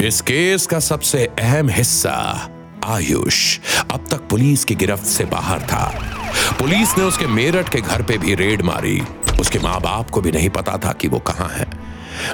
इस 0.00 0.20
केस 0.20 0.66
का 0.66 0.78
सबसे 0.78 1.26
अहम 1.26 1.68
हिस्सा 1.68 2.48
आयुष। 2.84 3.58
अब 3.92 4.06
तक 4.10 4.16
पुलिस 4.16 4.64
की 4.64 4.74
गिरफ्त 4.74 5.06
से 5.06 5.24
बाहर 5.24 5.60
था। 5.60 6.04
पुलिस 6.58 6.98
ने 6.98 7.04
उसके 7.04 7.26
मेरठ 7.26 7.68
के 7.68 7.80
घर 7.80 8.02
पे 8.02 8.18
भी 8.18 8.34
रेड 8.34 8.62
मारी। 8.62 9.02
उसके 9.40 9.58
माँ 9.58 9.80
बाप 9.80 10.10
को 10.10 10.20
भी 10.20 10.32
नहीं 10.32 10.48
पता 10.48 10.78
था 10.78 10.92
कि 10.92 11.08
वो 11.08 11.18
कहाँ 11.18 11.48
है। 11.48 11.66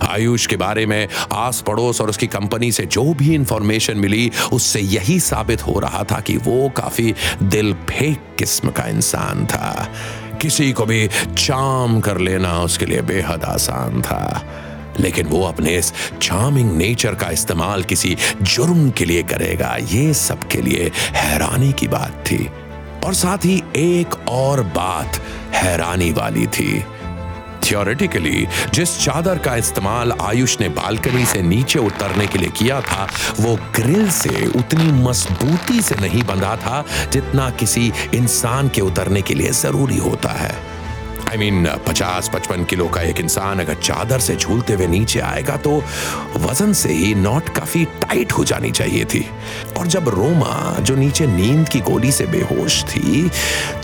आयुष 0.09 0.47
के 0.47 0.57
बारे 0.57 0.87
में 0.87 1.09
आस 1.33 1.65
पड़ोस 1.67 2.01
और 2.01 2.09
उसकी 2.09 2.27
कंपनी 2.27 2.73
से 2.73 2.87
जो 2.87 3.15
भी 3.15 3.35
इंफॉर्मेशन 3.35 3.97
मिली, 3.97 4.33
उससे 4.53 4.81
यही 4.81 5.21
साबित 5.21 5.67
हो 5.67 5.79
रहा 5.79 6.05
था 6.05 6.21
कि 6.21 6.37
वो 6.37 6.69
काफ़ी 6.69 7.15
दिल 7.43 7.75
फेंक 7.75 8.19
किस्म 8.39 8.71
का 8.71 8.85
इंसान 8.85 9.47
था। 9.47 9.93
किसी 10.43 10.73
को 10.73 10.87
भी 10.87 11.09
चाम 11.39 12.01
कर 12.01 12.19
लेना 12.19 12.61
उसके 12.61 12.87
लिए 12.87 13.03
बेहद 13.03 13.45
आसान 13.45 14.03
था। 14.03 14.47
लेकिन 15.01 15.27
वो 15.27 15.45
अपने 15.45 15.77
इस 15.77 15.93
चार्मिंग 16.23 16.77
नेचर 16.77 17.15
का 17.15 17.31
इस्तेमाल 17.31 17.83
किसी 17.83 18.17
जुर्म 18.43 18.91
के 18.91 19.05
लिए 19.05 19.23
करेगा। 19.23 19.77
ये 19.83 20.15
सबके 20.15 20.63
लिए 20.63 20.91
हैरानी 20.97 21.73
की 21.73 21.89
बात 21.89 22.25
थी। 22.27 22.51
और 23.05 23.15
साथ 23.15 23.45
ही 23.45 23.63
एक 23.77 24.29
और 24.29 24.63
बात 24.63 25.23
हैरानी 25.55 26.13
वाली 26.13 26.47
थी। 26.47 26.85
थियोरेटिकली 27.71 28.47
जिस 28.75 29.01
चादर 29.01 29.39
का 29.39 29.57
इस्तेमाल 29.57 30.13
आयुष 30.13 30.61
ने 30.61 30.69
बालकनी 30.69 31.27
से 31.27 31.43
नीचे 31.43 31.79
उतरने 31.79 32.27
के 32.27 32.39
लिए 32.39 32.51
किया 32.51 32.81
था, 32.81 33.09
वो 33.41 33.57
ग्रिल 33.57 34.11
से 34.11 34.47
उतनी 34.47 34.85
मजबूती 34.85 35.83
से 35.83 35.95
नहीं 35.95 36.23
बंधा 36.23 36.57
था 36.57 36.85
जितना 37.13 37.51
किसी 37.51 37.93
इंसान 38.15 38.69
के 38.69 38.81
उतरने 38.81 39.23
के 39.23 39.35
लिए 39.35 39.51
ज़रूरी 39.51 39.99
होता 39.99 40.29
है। 40.29 40.64
आई 41.35 41.39
मीन 41.41 41.67
पचास 41.87 42.31
पचपन 42.35 42.65
किलो 42.65 42.87
का 42.89 43.01
एक 43.03 43.21
इंसान 43.21 43.61
अगर 43.61 43.75
चादर 43.75 44.21
से 44.21 44.35
झूलते 44.37 44.73
हुए 44.73 44.87
नीचे 44.87 45.21
आएगा 45.21 45.57
तो 45.57 45.71
वज़न 46.37 46.73
से 46.73 46.93
ही 46.93 47.15
नॉट 47.15 47.49
काफ़ी 47.49 47.85
टाइट 48.03 48.33
हो 48.33 48.45
जानी 48.45 48.71
चाहिए 48.71 49.05
थी। 49.05 49.25
और 49.79 49.87
जब 49.87 50.09
रोमा, 50.09 50.77
जो 50.81 50.97
नीचे 50.97 51.27
नींद 51.27 51.69
की 51.69 51.81
गोली 51.81 52.13
से 52.13 52.27
बेहोश 52.27 52.83
थी 52.85 53.29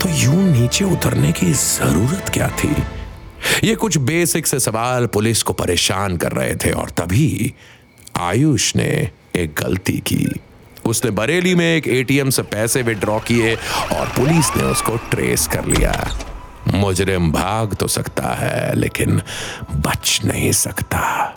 तो 0.01 0.09
यूँ 0.21 0.43
नीचे 0.43 0.85
उतरने 0.85 1.31
की 1.31 1.51
ज़रूरत 1.53 2.29
क्या 2.29 2.47
थी? 2.55 2.75
ये 3.63 3.75
कुछ 3.75 3.97
बेसिक 3.97 4.47
से 4.47 4.59
सवाल 4.59 5.05
पुलिस 5.05 5.43
को 5.43 5.53
परेशान 5.53 6.17
कर 6.17 6.31
रहे 6.31 6.55
थे 6.55 6.71
और 6.71 6.89
तभी 6.97 7.53
आयुष 8.21 8.75
ने 8.75 8.89
एक 9.35 9.55
गलती 9.59 9.97
की। 10.07 10.27
उसने 10.85 11.11
बरेली 11.11 11.55
में 11.55 11.67
एक 11.67 11.87
एटीएम 11.89 12.29
से 12.29 12.41
पैसे 12.49 12.81
विड्रॉ 12.81 13.19
किए 13.19 13.55
और 13.55 14.13
पुलिस 14.17 14.55
ने 14.57 14.63
उसको 14.63 14.97
ट्रेस 15.11 15.47
कर 15.47 15.65
लिया। 15.67 15.93
मुजरिम 16.67 17.31
भाग 17.31 17.73
तो 17.73 17.87
सकता 17.87 18.33
है, 18.35 18.75
लेकिन 18.75 19.21
बच 19.71 20.19
नहीं 20.25 20.51
सकता। 20.51 21.35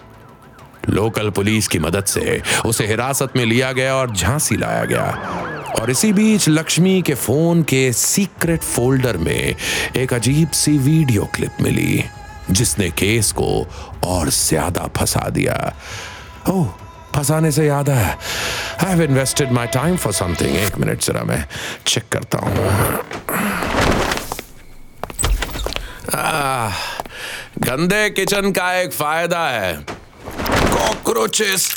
लोकल 0.89 1.31
पुलिस 1.31 1.69
की 1.69 1.79
मदद 1.79 2.05
से 2.05 2.41
उसे 2.67 2.87
हिरासत 2.87 3.37
में 3.37 3.45
लिया 3.47 3.73
गया 3.73 3.95
और 3.95 4.11
झांसी 4.11 4.57
लाया 4.57 4.85
गया। 4.85 5.05
और 5.81 5.91
इसी 5.91 6.13
बीच 6.13 6.49
लक्ष्मी 6.49 7.01
के 7.03 7.15
फ़ोन 7.15 7.63
के 7.63 7.93
सीक्रेट 7.93 8.63
फोल्डर 8.63 9.17
में 9.17 9.55
एक 9.97 10.13
अजीब 10.15 10.51
सी 10.51 10.77
वीडियो 10.79 11.25
क्लिप 11.35 11.61
मिली, 11.63 12.05
जिसने 12.51 12.91
केस 12.91 13.33
को 13.33 13.67
और 14.05 14.29
ज़्यादा 14.29 14.87
फंसा 14.97 15.29
दिया। 15.29 15.73
ओह, 16.49 16.67
फंसाने 17.15 17.51
से 17.53 17.67
याद 17.67 17.91
है। 17.91 18.11
I 18.85 18.91
have 18.91 19.03
invested 19.03 19.53
my 19.53 19.67
time 19.75 19.97
for 19.97 20.13
something 20.13 20.57
एक 20.57 20.79
मिनट, 20.79 21.01
जरा 21.01 21.23
मैं 21.25 21.45
चेक 21.87 22.09
करता 22.13 22.39
हूँ। 22.39 23.44
गंदे 27.59 28.09
किचन 28.11 28.51
का 28.53 28.73
एक 28.75 28.93
फ़ायदा 28.93 29.47
है। 29.49 29.73
कॉकरोचेस 30.73 31.69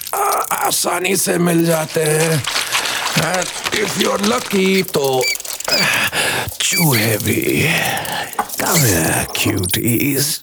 आसानी 0.52 1.16
से 1.18 1.38
मिल 1.38 1.66
जाते 1.66 2.04
हैं। 2.04 2.44
इफ़ 3.82 4.00
यू 4.00 4.12
आर 4.12 4.22
लकी 4.22 4.84
तो 4.84 5.24
चूहे 6.62 7.18
भी। 7.18 7.42
कम 8.62 8.80
क्यूटीज 9.36 10.40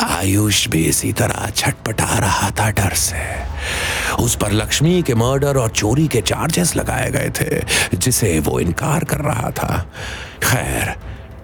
आयुष 0.00 0.66
भी 0.68 0.84
इसी 0.84 1.12
तरह 1.12 1.50
छटपटा 1.56 2.18
रहा 2.18 2.50
था 2.50 2.70
डर 2.70 2.94
से। 2.94 3.18
उस 4.18 4.36
पर 4.36 4.52
लक्ष्मी 4.52 5.02
के 5.02 5.14
मर्डर 5.14 5.56
और 5.56 5.70
चोरी 5.70 6.06
के 6.08 6.20
चार्जेस 6.20 6.74
लगाए 6.76 7.10
गए 7.10 7.30
थे, 7.30 7.62
जिसे 7.96 8.38
वो 8.40 8.58
इनकार 8.60 9.04
कर 9.04 9.20
रहा 9.20 9.50
था। 9.50 9.86
खैर, 10.42 10.94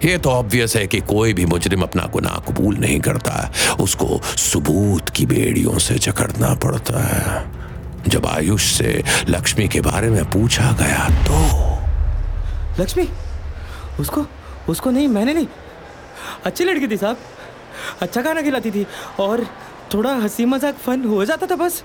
ये 0.05 0.17
तो 0.17 0.29
ऑब्वियस 0.29 0.75
है 0.75 0.85
कि 0.87 0.99
कोई 0.99 1.33
भी 1.33 1.45
मुजरिम 1.45 1.81
अपना 1.81 2.03
गुनाह 2.03 2.39
कबूल 2.47 2.75
नहीं 2.77 2.99
करता। 2.99 3.51
उसको 3.79 4.19
सबूत 4.37 5.09
की 5.09 5.25
बेड़ियों 5.25 5.77
से 5.79 5.95
जकड़ना 5.95 6.53
पड़ता 6.55 7.03
है। 7.03 7.45
जब 8.07 8.25
आयुष 8.25 8.65
से 8.71 9.03
लक्ष्मी 9.29 9.67
के 9.67 9.81
बारे 9.81 10.09
में 10.09 10.23
पूछा 10.25 10.71
गया 10.79 11.07
तो 11.25 11.37
लक्ष्मी, 12.81 13.07
उसको 13.99 14.25
उसको 14.69 14.91
नहीं, 14.91 15.07
मैंने 15.07 15.33
नहीं। 15.33 15.47
अच्छी 16.45 16.63
लड़की 16.63 16.87
थी 16.87 16.97
साहब। 16.97 17.17
अच्छा 18.01 18.21
खाना 18.21 18.41
खिलाती 18.41 18.71
थी 18.71 18.85
और 19.19 19.45
थोड़ा 19.93 20.13
हँसी 20.15 20.45
मज़ाक 20.45 20.75
फन 20.77 21.03
हो 21.05 21.23
जाता 21.25 21.47
था 21.47 21.55
बस। 21.55 21.83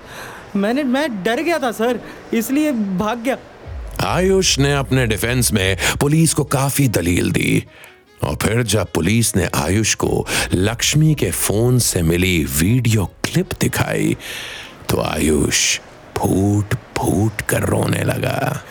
मैंने 0.55 0.83
मैं 0.83 1.23
डर 1.23 1.41
गया 1.41 1.59
था 1.59 1.71
सर। 1.71 1.99
इसलिए 2.33 2.71
भाग 2.71 3.23
गया। 3.23 3.37
आयुष 4.05 4.57
ने 4.59 4.73
अपने 4.73 5.05
डिफेंस 5.07 5.51
में 5.53 5.77
पुलिस 5.99 6.33
को 6.33 6.43
काफ़ी 6.51 6.87
दलील 6.89 7.31
दी। 7.31 7.63
और 8.23 8.35
फिर 8.41 8.61
जब 8.63 8.91
पुलिस 8.93 9.35
ने 9.35 9.47
आयुष 9.55 9.93
को 9.95 10.25
लक्ष्मी 10.53 11.13
के 11.15 11.31
फ़ोन 11.31 11.79
से 11.79 12.01
मिली 12.01 12.43
वीडियो 12.59 13.05
क्लिप 13.25 13.53
दिखाई 13.61 14.15
तो 14.89 15.01
आयुष 15.01 15.79
फूट 16.17 16.75
फूट 16.97 17.41
कर 17.41 17.63
रोने 17.65 18.03
लगा। 18.03 18.63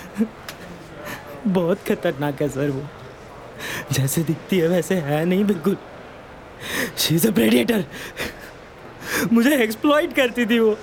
बहुत 1.47 1.79
खतरनाक 1.89 2.43
है 2.43 2.49
सर 2.49 2.71
वो। 2.71 2.83
जैसे 3.93 4.23
दिखती 4.23 4.59
है 4.59 4.69
वैसे 4.69 4.95
है 5.01 5.25
नहीं 5.25 5.45
बिल्कुल। 5.45 5.77
शी 6.99 7.15
इज़ 7.15 7.27
अ 7.29 7.31
प्रेडिएटर 7.31 7.85
मुझे 9.33 9.57
एक्सप्लॉइट 9.63 10.15
करती 10.17 10.47
थी 10.47 10.59
वो। 10.59 10.79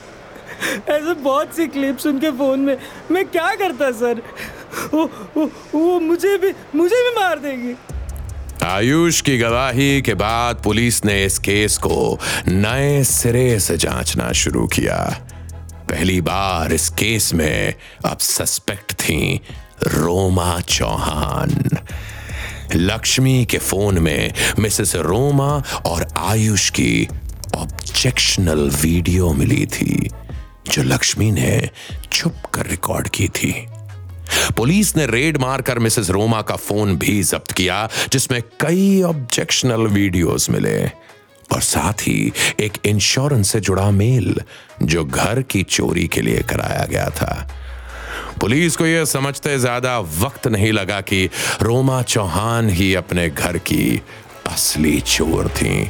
ऐसे 0.89 1.13
बहुत 1.13 1.55
सी 1.55 1.67
क्लिप्स 1.67 2.07
उनके 2.07 2.31
फ़ोन 2.31 2.59
में। 2.59 2.77
मैं 3.11 3.25
क्या 3.25 3.55
करता 3.55 3.91
सर 3.91 4.21
वो 4.93 5.05
वो 5.37 5.45
वो 5.75 5.99
मुझे 5.99 6.37
भी 6.37 6.53
मुझे 6.75 6.95
भी 6.95 7.19
मार 7.19 7.39
देगी। 7.39 7.75
आयुष 8.65 9.21
की 9.21 9.37
गवाही 9.37 10.01
के 10.01 10.13
बाद 10.13 10.61
पुलिस 10.63 11.05
ने 11.05 11.23
इस 11.25 11.39
केस 11.39 11.77
को 11.77 12.19
नए 12.47 13.03
सिरे 13.03 13.59
से 13.59 13.77
जांचना 13.77 14.31
शुरू 14.31 14.67
किया। 14.67 14.97
पहली 15.89 16.19
बार 16.21 16.73
इस 16.73 16.89
केस 16.89 17.33
में 17.33 17.73
अब 18.05 18.17
सस्पेक्ट 18.17 18.93
थी 18.93 19.41
रोमा 19.87 20.59
चौहान। 20.59 21.63
लक्ष्मी 22.75 23.45
के 23.45 23.57
फ़ोन 23.57 23.99
में 23.99 24.33
मिसेस 24.59 24.95
रोमा 24.95 25.63
और 25.85 26.07
आयुष 26.17 26.69
की 26.69 27.07
ऑब्जेक्शनल 27.55 28.69
वीडियो 28.81 29.33
मिली 29.33 29.65
थी, 29.65 30.09
जो 30.71 30.83
लक्ष्मी 30.83 31.31
ने 31.31 31.69
छुप 32.11 32.35
कर 32.53 32.65
रिकॉर्ड 32.65 33.07
की 33.07 33.27
थी। 33.27 33.53
पुलिस 34.57 34.95
ने 34.97 35.05
रेड 35.05 35.37
मारकर 35.37 35.79
मिसेस 35.79 36.09
रोमा 36.09 36.41
का 36.41 36.55
फ़ोन 36.55 36.95
भी 36.97 37.21
जब्त 37.23 37.51
किया, 37.51 37.87
जिसमें 38.11 38.41
कई 38.61 39.01
ऑब्जेक्शनल 39.01 39.87
वीडियोस 39.87 40.49
मिले। 40.49 40.91
और 41.53 41.61
साथ 41.61 42.01
ही 42.01 42.31
एक 42.59 42.73
इंश्योरेंस 42.85 43.51
से 43.51 43.59
जुड़ा 43.59 43.91
मेल 43.91 44.41
जो 44.83 45.05
घर 45.05 45.41
की 45.41 45.63
चोरी 45.63 46.07
के 46.07 46.21
लिए 46.21 46.41
कराया 46.41 46.85
गया 46.85 47.09
था। 47.09 47.49
पुलिस 48.41 48.75
को 48.75 48.85
यह 48.85 49.05
समझते 49.05 49.57
ज़्यादा 49.59 49.99
वक्त 49.99 50.47
नहीं 50.47 50.71
लगा 50.71 51.01
कि 51.01 51.29
रोमा 51.61 52.01
चौहान 52.01 52.69
ही 52.69 52.93
अपने 52.95 53.29
घर 53.29 53.57
की 53.57 54.01
असली 54.47 54.99
चोर 54.99 55.47
थी। 55.47 55.89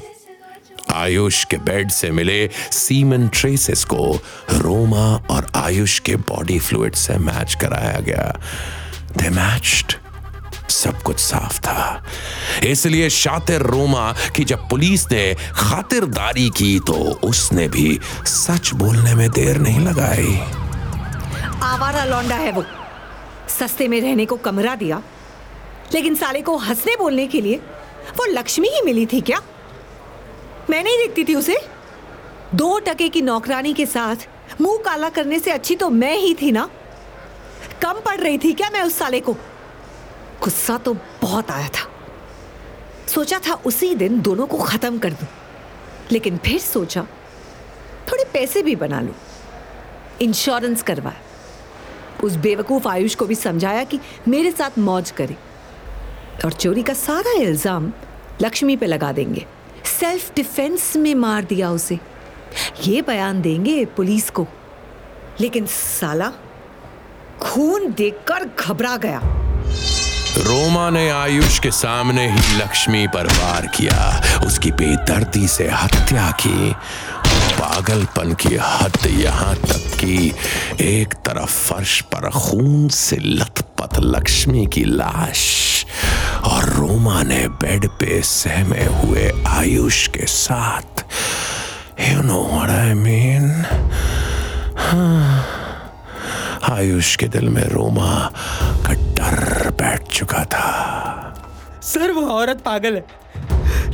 आयुष 0.93 1.43
के 1.43 1.57
बेड 1.57 1.91
से 1.91 2.11
मिले 2.11 2.49
सीमन 2.71 3.27
ट्रेसेस 3.27 3.83
को 3.83 4.19
रोमा 4.51 5.07
और 5.29 5.51
आयुष 5.55 5.99
के 5.99 6.15
बॉडी 6.15 6.59
फ्लूड 6.59 6.93
से 6.93 7.17
मैच 7.17 7.55
कराया 7.61 7.99
गया। 7.99 8.39
दे 9.17 9.29
मैच्ड 9.29 9.93
सब 10.69 11.01
कुछ 11.01 11.19
साफ़ 11.19 11.59
था। 11.59 12.05
इसलिए 12.63 13.09
शातिर 13.09 13.61
रोमा 13.61 14.11
कि 14.35 14.43
जब 14.43 14.69
पुलिस 14.69 15.05
ने 15.11 15.33
खातिरदारी 15.51 16.49
की 16.49 16.79
तो 16.79 16.93
उसने 17.23 17.67
भी 17.67 17.99
सच 18.25 18.73
बोलने 18.73 19.15
में 19.15 19.29
देर 19.31 19.57
नहीं 19.57 19.79
लगाई। 19.79 20.39
आवारा 21.63 22.05
लौंडा 22.05 22.35
है 22.35 22.51
वो। 22.51 22.63
सस्ते 23.59 23.87
में 23.87 23.99
रहने 24.01 24.25
को 24.25 24.35
कमरा 24.37 24.75
दिया, 24.75 25.01
लेकिन 25.93 26.15
साले 26.15 26.41
को 26.41 26.57
हंसने 26.57 26.95
बोलने 26.95 27.27
के 27.27 27.41
लिए 27.41 27.55
वो 28.17 28.25
लक्ष्मी 28.25 28.67
ही 28.67 28.81
मिली 28.85 29.05
थी 29.05 29.21
क्या? 29.21 29.41
मैं 30.69 30.83
नहीं 30.83 30.97
देखती 30.97 31.23
थी 31.23 31.35
उसे। 31.35 31.57
दो 32.55 32.79
टके 32.79 33.09
की 33.09 33.21
नौकरानी 33.21 33.73
के 33.73 33.85
साथ 33.85 34.15
मुँह 34.61 34.77
काला 34.77 35.09
करने 35.09 35.39
से 35.39 35.51
अच्छी 35.51 35.75
तो 35.75 35.89
मैं 35.89 36.15
ही 36.17 36.33
थी 36.33 36.51
ना? 36.51 36.69
कम 37.81 37.93
पड़ 37.93 38.19
रही 38.19 38.37
थी 38.37 38.53
क्या 38.53 38.69
मैं 38.69 38.81
उस 38.81 38.97
साले 38.97 39.19
को? 39.19 39.33
गुस्सा 40.43 40.77
तो 40.77 40.93
बहुत 41.21 41.51
आया 41.51 41.67
था। 41.67 41.89
सोचा 43.07 43.39
था 43.39 43.53
उसी 43.53 43.95
दिन 43.95 44.21
दोनों 44.21 44.47
को 44.47 44.57
खत्म 44.57 44.99
कर 44.99 45.13
दूँ। 45.13 45.27
लेकिन 46.11 46.37
फिर 46.37 46.59
सोचा, 46.59 47.01
थोड़े 48.11 48.23
पैसे 48.23 48.61
भी 48.61 48.75
बना 48.75 49.01
लूँ। 49.01 49.15
इंश्योरेंस 50.21 50.81
करवाया। 50.81 51.21
उस 52.23 52.35
बेवकूफ़ 52.35 52.87
आयुष 52.87 53.15
को 53.15 53.25
भी 53.25 53.35
समझाया 53.35 53.83
कि 53.83 53.99
मेरे 54.27 54.51
साथ 54.51 54.77
मौज 54.79 55.11
करे। 55.11 55.37
और 56.45 56.53
चोरी 56.53 56.83
का 56.83 56.93
सारा 56.93 57.31
इल्ज़ाम 57.31 57.93
लक्ष्मी 58.41 58.75
पे 58.77 58.85
लगा 58.85 59.11
देंगे। 59.11 59.45
सेल्फ 59.85 60.31
डिफेंस 60.35 60.95
में 60.95 61.15
मार 61.15 61.43
दिया 61.43 61.71
उसे। 61.71 61.99
ये 62.87 63.01
बयान 63.01 63.41
देंगे 63.41 63.85
पुलिस 63.85 64.29
को। 64.29 64.47
लेकिन 65.41 65.65
साला, 65.65 66.31
खून 67.41 67.93
देखकर 67.97 68.49
घबरा 68.59 68.97
गया। 68.97 69.21
रोमा 70.37 70.89
ने 70.89 71.09
आयुष 71.09 71.59
के 71.59 71.71
सामने 71.71 72.31
ही 72.31 72.57
लक्ष्मी 72.57 73.07
पर 73.07 73.25
वार 73.25 73.67
किया। 73.67 74.23
उसकी 74.47 74.71
बेदर्दी 74.71 75.47
से 75.47 75.69
हत्या 75.69 76.31
की। 76.31 76.73
पागलपन 77.59 78.33
की 78.33 78.55
हद 78.55 78.97
यहाँ 79.05 79.55
तक 79.55 79.97
कि 80.03 80.33
एक 80.81 81.13
तरफ़ 81.13 81.73
फर्श 81.73 82.01
पर 82.01 82.29
खून 82.29 82.87
से 82.87 83.15
लथपथ 83.15 83.89
लक्ष्मी 83.99 84.67
की 84.67 84.83
लाश। 84.83 85.68
और 86.49 86.63
रोमा 86.69 87.21
ने 87.23 87.47
बेड 87.61 87.87
पे 87.99 88.21
सहमे 88.21 88.85
हुए 88.85 89.31
आयुष 89.47 90.07
के 90.07 90.25
साथ 90.25 91.03
you 92.09 92.21
know 92.21 92.43
what 92.43 92.69
I 92.69 92.93
mean 92.93 93.51
Ayush 96.71 97.15
के 97.15 97.27
दिल 97.27 97.49
में 97.49 97.63
रोमा 97.63 98.13
का 98.85 98.93
डर 99.17 99.69
बैठ 99.71 100.07
चुका 100.07 100.43
था। 100.45 100.69
सर, 101.83 102.11
वो 102.11 102.21
औरत 102.21 102.61
पागल 102.65 102.95
है। 102.95 103.05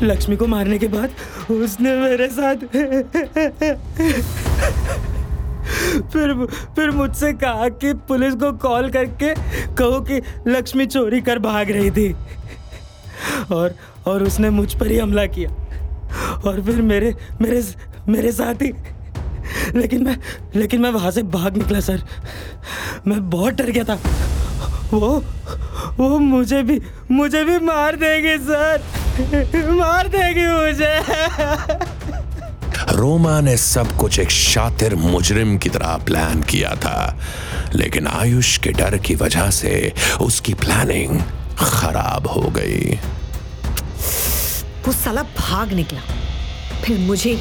लक्ष्मी 0.03 0.35
को 0.35 0.47
मारने 0.47 0.77
के 0.77 0.87
बाद 0.87 1.51
उसने 1.51 1.95
मेरे 1.95 2.27
साथ 2.27 2.65
फिर 6.13 6.33
फिर 6.75 6.91
मुझसे 6.91 7.31
कहा 7.33 7.69
कि 7.69 7.93
पुलिस 8.07 8.33
को 8.33 8.51
कॉल 8.57 8.89
करके 8.91 9.33
कहो 9.75 9.99
कि 10.01 10.21
लक्ष्मी 10.47 10.85
चोरी 10.85 11.21
कर 11.21 11.39
भाग 11.39 11.71
रही 11.71 11.91
थी। 11.91 12.15
और 13.51 13.75
और 14.05 14.23
उसने 14.23 14.49
मुझ 14.49 14.73
पर 14.73 14.87
ही 14.87 14.97
हमला 14.97 15.25
किया। 15.25 15.49
और 16.45 16.61
फिर 16.65 16.81
मेरे 16.81 17.15
मेरे 17.41 17.63
मेरे 18.07 18.31
साथ 18.31 18.61
ही। 18.61 18.73
लेकिन 19.75 20.03
मैं 20.03 20.17
लेकिन 20.55 20.81
मैं 20.81 20.91
वहाँ 20.91 21.11
से 21.11 21.23
भाग 21.23 21.57
निकला, 21.57 21.79
सर। 21.79 22.03
मैं 23.07 23.29
बहुत 23.29 23.53
डर 23.53 23.65
गया 23.65 23.83
था। 23.83 23.99
वो 24.93 25.23
वो 25.97 26.19
मुझे 26.19 26.63
भी 26.63 26.81
मुझे 27.11 27.43
भी 27.43 27.59
मार 27.59 27.95
देगी, 27.95 28.37
सर। 28.37 29.71
मार 29.71 30.07
देगी 30.07 30.47
मुझे। 30.47 31.01
रोमा 32.97 33.41
ने 33.41 33.57
सब 33.57 33.97
कुछ 33.97 34.19
एक 34.19 34.29
शातिर 34.29 34.95
मुजरिम 34.95 35.57
की 35.57 35.69
तरह 35.69 35.97
प्लान 36.05 36.41
किया 36.41 36.75
था। 36.75 37.19
लेकिन 37.75 38.07
आयुष 38.07 38.57
के 38.57 38.71
डर 38.71 38.97
की 38.97 39.15
वजह 39.15 39.49
से 39.49 39.93
उसकी 40.21 40.53
प्लानिंग 40.53 41.21
खराब 41.59 42.27
हो 42.27 42.41
गई। 42.49 42.99
वो 44.85 44.91
साला 44.93 45.23
भाग 45.37 45.73
निकला। 45.73 46.01
फिर 46.83 46.97
मुझे 46.99 47.35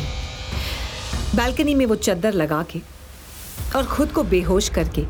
बालकनी 1.34 1.74
में 1.74 1.86
वो 1.86 1.94
चद्दर 1.96 2.32
लगा 2.32 2.62
के 2.70 2.80
और 3.76 3.84
खुद 3.86 4.12
को 4.12 4.22
बेहोश 4.24 4.68
करके 4.68 5.04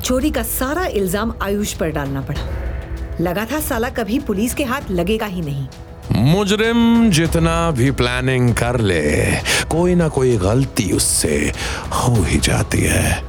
चोरी 0.00 0.30
का 0.30 0.42
सारा 0.42 0.86
इल्ज़ाम 0.86 1.34
आयुष 1.42 1.72
पर 1.74 1.90
डालना 1.90 2.20
पड़ा। 2.20 2.40
लगा 3.20 3.44
था 3.44 3.60
साला 3.60 3.88
कभी 3.90 4.18
पुलिस 4.20 4.54
के 4.54 4.64
हाथ 4.64 4.90
लगेगा 4.90 5.26
ही 5.26 5.40
नहीं। 5.40 5.66
मुजरिम 6.24 7.10
जितना 7.10 7.70
भी 7.70 7.90
प्लानिंग 7.90 8.54
कर 8.54 8.80
ले 8.80 9.02
कोई 9.70 9.94
ना 9.94 10.08
कोई 10.08 10.36
गलती 10.38 10.90
उससे 10.92 11.36
हो 11.92 12.22
ही 12.22 12.38
जाती 12.40 12.80
है। 12.80 13.22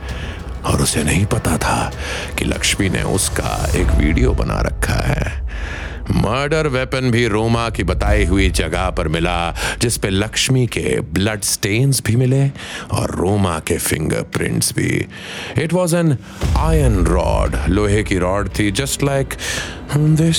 और 0.73 0.81
उसे 0.81 1.03
नहीं 1.03 1.25
पता 1.25 1.57
था 1.57 1.91
कि 2.37 2.45
लक्ष्मी 2.45 2.89
ने 2.89 3.01
उसका 3.13 3.55
एक 3.75 3.87
वीडियो 3.97 4.31
बना 4.33 4.59
रखा 4.61 5.01
है। 5.03 5.41
मर्डर 6.11 6.67
वेपन 6.67 7.09
भी 7.11 7.27
रोमा 7.27 7.69
की 7.69 7.83
बताई 7.83 8.25
हुई 8.25 8.49
जगह 8.49 8.89
पर 8.89 9.07
मिला, 9.07 9.53
जिस 9.81 9.97
पे 9.97 10.09
लक्ष्मी 10.09 10.65
के 10.67 10.99
ब्लड 11.13 11.41
स्टेन्स 11.41 12.01
भी 12.05 12.15
मिले 12.15 12.47
और 12.91 13.15
रोमा 13.15 13.57
के 13.59 13.77
फिंगरप्रिंट्स 13.77 14.73
भी। 14.73 15.05
It 15.63 15.73
was 15.73 15.95
an 15.95 16.17
iron 16.57 17.05
rod 17.05 17.55
लोहे 17.69 18.03
की 18.03 18.17
रॉड 18.17 18.49
थी 18.59 18.71
जस्ट 18.71 19.03
लाइक 19.03 19.33
दिस 19.95 20.37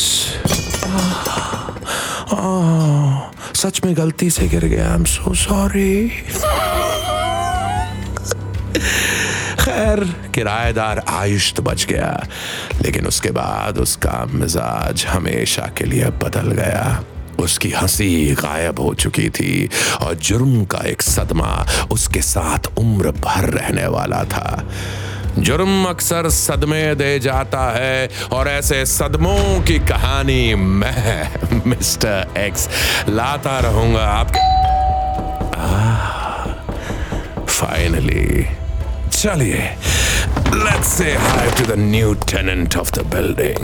सच 3.57 3.81
में 3.85 3.97
गलती 3.97 4.31
से 4.31 4.49
गिर 4.49 4.65
गया 4.65 4.89
आई 4.89 4.95
एम 4.95 5.05
सो 5.05 5.35
सॉरी 5.35 6.11
खैर 9.95 10.33
किराएदार 10.35 11.03
आयुष 11.09 11.53
तो 11.55 11.63
बच 11.63 11.85
गया, 11.85 12.27
लेकिन 12.83 13.07
उसके 13.07 13.31
बाद 13.31 13.79
उसका 13.79 14.25
मिजाज 14.31 15.05
हमेशा 15.07 15.67
के 15.79 15.85
लिए 15.85 16.07
बदल 16.23 16.51
गया। 16.53 17.05
उसकी 17.39 17.71
हँसी 17.71 18.35
गायब 18.35 18.81
हो 18.81 18.95
चुकी 18.95 19.29
थी 19.29 19.69
और 20.01 20.15
जुर्म 20.15 20.65
का 20.65 20.79
एक 20.87 21.03
सदमा 21.03 21.67
उसके 21.91 22.21
साथ 22.23 22.79
उम्र 22.79 23.11
भर 23.21 23.49
रहने 23.51 23.87
वाला 23.87 24.23
था। 24.25 24.65
जुर्म 25.39 25.85
अक्सर 25.85 26.29
सदमे 26.31 26.95
दे 26.95 27.19
जाता 27.19 27.63
है 27.77 28.09
और 28.33 28.49
ऐसे 28.49 28.85
सदमों 28.87 29.61
की 29.63 29.79
कहानी 29.79 30.55
मैं, 30.55 31.63
मिस्टर 31.67 32.35
एक्स, 32.39 32.69
लाता 33.09 33.59
रहूँगा 33.61 34.05
आपके 34.11 34.53
finally. 37.47 38.47
Charlie, 39.25 39.71
let's 40.53 40.87
say 40.87 41.15
hi 41.15 41.49
to 41.57 41.65
the 41.65 41.79
new 41.79 42.15
tenant 42.15 42.77
of 42.77 42.93
the 42.93 43.03
building. 43.05 43.57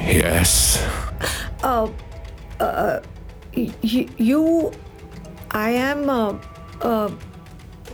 Yes. 0.00 0.82
Uh, 1.62 1.90
uh, 2.60 3.00
you. 3.52 4.72
I 5.50 5.68
am, 5.68 6.08
uh, 6.08 6.38
uh, 6.80 7.10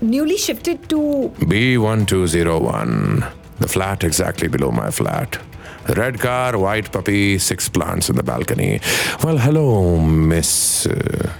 newly 0.00 0.36
shifted 0.36 0.88
to. 0.90 1.32
B1201. 1.40 3.32
The 3.58 3.66
flat 3.66 4.04
exactly 4.04 4.46
below 4.46 4.70
my 4.70 4.92
flat. 4.92 5.40
Red 5.88 6.20
car, 6.20 6.56
white 6.56 6.92
puppy, 6.92 7.36
six 7.38 7.68
plants 7.68 8.08
in 8.08 8.14
the 8.14 8.22
balcony. 8.22 8.80
Well, 9.24 9.38
hello, 9.38 9.98
Miss. 9.98 10.86
Uh, 10.86 11.32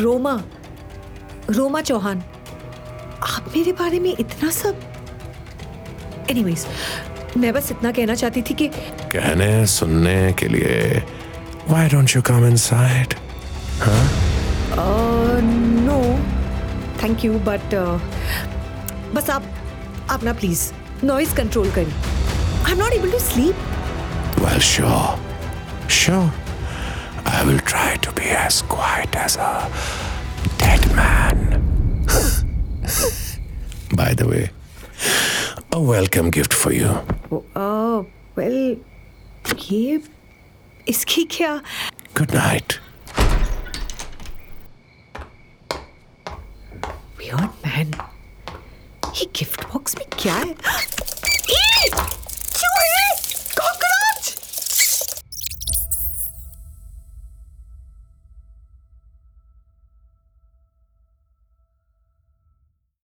Roma. 0.00 0.42
Roma 1.48 1.82
Chauhan. 1.82 2.37
आप 3.22 3.44
मेरे 3.56 3.72
बारे 3.80 3.98
में 4.00 4.14
इतना 4.18 4.50
सब 4.50 4.80
anyways 6.30 6.66
मैं 7.36 7.52
बस 7.52 7.70
इतना 7.72 7.90
कहना 7.92 8.14
चाहती 8.14 8.42
थी 8.50 8.54
कि 8.60 8.68
कहने 9.14 9.50
सुनने 9.78 10.32
के 10.38 10.48
लिए 10.48 11.02
Why 11.70 11.86
don't 11.92 12.14
you 12.16 12.22
come 12.26 12.44
inside? 12.50 13.14
No 15.88 15.98
thank 17.02 17.24
you 17.24 17.32
but 17.48 17.74
बस 19.14 19.30
आप 19.30 19.44
आप 20.10 20.24
ना 20.24 20.32
प्लीज़ 20.40 20.70
नॉइज़ 21.04 21.34
कंट्रोल 21.36 21.70
करिए 21.70 21.94
I 22.66 22.72
am 22.72 22.78
not 22.78 22.92
able 22.92 23.10
to 23.12 23.18
sleep 23.30 23.66
Well, 24.40 24.60
sure. 24.64 25.18
Sure. 25.94 26.26
I 27.30 27.38
will 27.46 27.58
try 27.70 27.96
to 28.04 28.12
be 28.18 28.28
as 28.42 28.58
quiet 28.74 29.16
as 29.22 29.36
a 29.46 29.48
dead 30.62 30.86
man. 30.98 31.47
By 33.96 34.14
the 34.14 34.26
way, 34.28 34.50
a 35.72 35.80
welcome 35.80 36.30
gift 36.30 36.54
for 36.54 36.72
you. 36.72 36.88
Oh, 37.30 37.44
oh 37.56 38.06
well, 38.36 38.76
ये 39.70 40.00
इसकी 40.88 41.24
kya? 41.30 41.62
Good 42.14 42.32
night. 42.32 42.78
Weird 47.18 47.50
man. 47.64 47.92
He 49.14 49.26
gift 49.32 49.68
box 49.72 49.96
में 49.98 50.06
क्या 50.18 50.34
है? 50.34 50.54
चूहे! 52.58 53.07